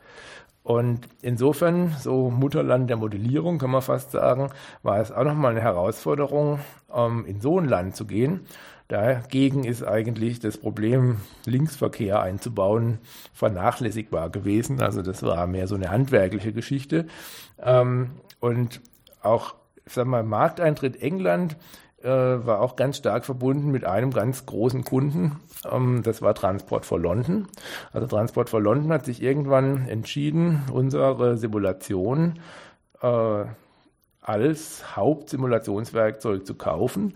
Und 0.67 1.07
insofern, 1.21 1.95
so 1.97 2.29
Mutterland 2.29 2.89
der 2.89 2.97
Modellierung, 2.97 3.57
kann 3.57 3.71
man 3.71 3.81
fast 3.81 4.11
sagen, 4.11 4.49
war 4.83 4.99
es 4.99 5.13
auch 5.13 5.23
nochmal 5.23 5.51
eine 5.51 5.61
Herausforderung, 5.61 6.59
ähm, 6.93 7.25
in 7.25 7.39
so 7.39 7.57
ein 7.57 7.69
Land 7.69 7.95
zu 7.95 8.05
gehen. 8.05 8.41
Dagegen 8.89 9.63
ist 9.63 9.83
eigentlich 9.83 10.41
das 10.41 10.57
Problem, 10.57 11.21
Linksverkehr 11.45 12.21
einzubauen, 12.21 12.97
vernachlässigbar 13.31 14.29
gewesen. 14.29 14.81
Also 14.81 15.01
das 15.01 15.23
war 15.23 15.47
mehr 15.47 15.67
so 15.67 15.75
eine 15.75 15.89
handwerkliche 15.89 16.51
Geschichte. 16.51 17.05
Ähm, 17.63 18.09
und 18.41 18.81
auch, 19.21 19.55
ich 19.85 19.93
sag 19.93 20.05
mal, 20.05 20.23
Markteintritt 20.23 21.01
England 21.01 21.55
äh, 22.01 22.09
war 22.09 22.61
auch 22.61 22.75
ganz 22.75 22.97
stark 22.97 23.25
verbunden 23.25 23.71
mit 23.71 23.85
einem 23.85 24.11
ganz 24.11 24.45
großen 24.45 24.83
Kunden. 24.83 25.39
Ähm, 25.69 26.03
das 26.03 26.21
war 26.21 26.35
Transport 26.35 26.85
for 26.85 26.99
London. 26.99 27.47
Also 27.91 28.07
Transport 28.07 28.49
for 28.49 28.61
London 28.61 28.91
hat 28.93 29.05
sich 29.05 29.21
irgendwann 29.21 29.87
entschieden, 29.87 30.63
unsere 30.71 31.37
Simulation 31.37 32.39
äh, 33.01 33.45
als 34.27 34.95
Hauptsimulationswerkzeug 34.97 36.45
zu 36.45 36.55
kaufen. 36.55 37.13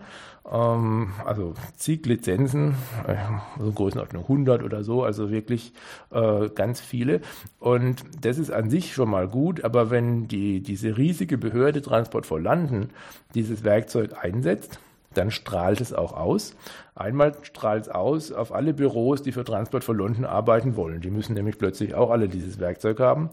Ähm, 0.50 1.12
also 1.25 1.53
zig 1.75 2.06
Lizenzen, 2.06 2.75
äh, 3.06 3.15
so 3.60 3.72
Größenordnung 3.74 4.24
100 4.24 4.63
oder 4.63 4.84
so, 4.84 5.03
also 5.03 5.30
wirklich 5.30 5.74
äh, 6.12 6.48
ganz 6.50 6.80
viele. 6.80 7.20
Und 7.60 8.03
das 8.22 8.38
ist 8.38 8.50
an 8.50 8.70
sich 8.70 8.94
schon 8.94 9.10
mal 9.10 9.27
gut, 9.27 9.63
aber 9.65 9.89
wenn 9.89 10.30
die, 10.30 10.62
diese 10.62 10.98
riesige 10.98 11.38
Behörde 11.38 11.82
Transport 11.82 12.25
vor 12.25 12.39
Landen 12.39 12.91
dieses 13.36 13.65
Werkzeug 13.65 14.12
einsetzt, 14.20 14.80
dann 15.13 15.32
strahlt 15.32 15.82
es 15.82 15.94
auch 15.94 16.13
aus. 16.13 16.56
Einmal 16.96 17.36
strahlt 17.41 17.84
es 17.84 17.89
aus 17.89 18.32
auf 18.32 18.53
alle 18.53 18.74
Büros, 18.74 19.22
die 19.22 19.34
für 19.34 19.44
Transport 19.44 19.84
for 19.84 19.94
London 19.94 20.24
arbeiten 20.24 20.77
wollen. 20.77 21.01
Die 21.01 21.12
müssen 21.12 21.34
nämlich 21.34 21.58
plötzlich 21.58 21.94
auch 21.94 22.10
alle 22.10 22.30
dieses 22.30 22.58
Werkzeug 22.60 23.01
haben. 23.01 23.30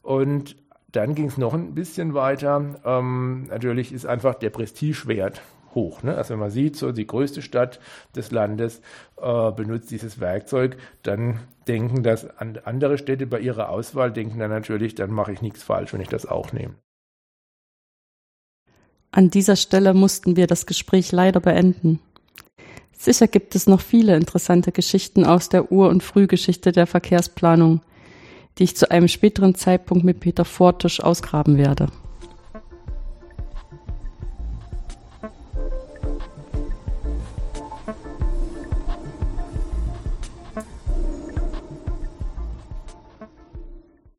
Und 0.00 0.56
dann 0.92 1.14
ging 1.14 1.26
es 1.26 1.38
noch 1.38 1.54
ein 1.54 1.74
bisschen 1.74 2.14
weiter. 2.14 2.80
Ähm, 2.84 3.46
natürlich 3.48 3.92
ist 3.92 4.06
einfach 4.06 4.34
der 4.34 4.50
Prestigewert 4.50 5.42
hoch. 5.74 6.02
Ne? 6.02 6.16
Also 6.16 6.34
wenn 6.34 6.40
man 6.40 6.50
sieht, 6.50 6.76
so 6.76 6.92
die 6.92 7.06
größte 7.06 7.42
Stadt 7.42 7.80
des 8.14 8.30
Landes 8.30 8.80
äh, 9.20 9.52
benutzt 9.52 9.90
dieses 9.90 10.20
Werkzeug, 10.20 10.76
dann 11.02 11.40
denken 11.68 12.02
das 12.02 12.28
an 12.38 12.58
andere 12.64 12.98
Städte 12.98 13.26
bei 13.26 13.40
ihrer 13.40 13.68
Auswahl, 13.68 14.12
denken 14.12 14.38
dann 14.38 14.50
natürlich, 14.50 14.94
dann 14.94 15.10
mache 15.10 15.32
ich 15.32 15.42
nichts 15.42 15.62
falsch, 15.62 15.92
wenn 15.92 16.00
ich 16.00 16.08
das 16.08 16.26
auch 16.26 16.52
nehme. 16.52 16.74
An 19.12 19.30
dieser 19.30 19.56
Stelle 19.56 19.92
mussten 19.92 20.36
wir 20.36 20.46
das 20.46 20.66
Gespräch 20.66 21.10
leider 21.10 21.40
beenden. 21.40 22.00
Sicher 22.92 23.26
gibt 23.26 23.54
es 23.54 23.66
noch 23.66 23.80
viele 23.80 24.14
interessante 24.14 24.72
Geschichten 24.72 25.24
aus 25.24 25.48
der 25.48 25.72
Ur- 25.72 25.88
und 25.88 26.02
Frühgeschichte 26.02 26.70
der 26.70 26.86
Verkehrsplanung, 26.86 27.80
die 28.58 28.64
ich 28.64 28.76
zu 28.76 28.90
einem 28.90 29.08
späteren 29.08 29.54
Zeitpunkt 29.54 30.04
mit 30.04 30.20
Peter 30.20 30.44
Fortisch 30.44 31.02
ausgraben 31.02 31.56
werde. 31.56 31.88